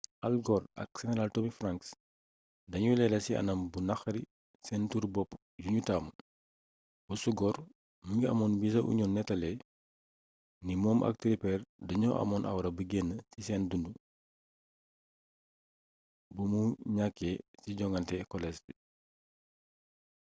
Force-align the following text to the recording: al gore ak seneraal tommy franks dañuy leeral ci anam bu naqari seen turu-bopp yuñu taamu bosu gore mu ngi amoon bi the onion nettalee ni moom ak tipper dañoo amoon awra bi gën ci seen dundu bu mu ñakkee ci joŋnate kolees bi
al 0.25 0.35
gore 0.45 0.67
ak 0.83 0.89
seneraal 0.99 1.33
tommy 1.33 1.51
franks 1.59 1.87
dañuy 2.71 2.95
leeral 2.97 3.23
ci 3.25 3.33
anam 3.41 3.59
bu 3.71 3.79
naqari 3.87 4.21
seen 4.65 4.83
turu-bopp 4.91 5.29
yuñu 5.63 5.81
taamu 5.87 6.11
bosu 7.07 7.29
gore 7.39 7.59
mu 8.05 8.11
ngi 8.15 8.25
amoon 8.31 8.53
bi 8.59 8.67
the 8.73 8.81
onion 8.89 9.11
nettalee 9.13 9.55
ni 10.65 10.73
moom 10.83 10.99
ak 11.07 11.15
tipper 11.21 11.59
dañoo 11.87 12.19
amoon 12.21 12.43
awra 12.51 12.69
bi 12.77 12.83
gën 12.91 13.07
ci 13.31 13.39
seen 13.47 13.63
dundu 13.69 13.91
bu 16.35 16.43
mu 16.51 16.61
ñakkee 16.95 17.35
ci 17.61 17.69
joŋnate 17.77 18.15
kolees 18.31 18.57
bi 18.65 18.73